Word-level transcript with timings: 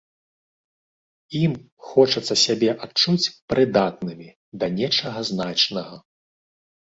Ім 1.41 1.51
хочацца 1.89 2.35
сябе 2.45 2.69
адчуць 2.87 3.31
прыдатнымі 3.53 4.29
да 4.63 4.73
нечага 4.79 5.19
значнага. 5.31 5.95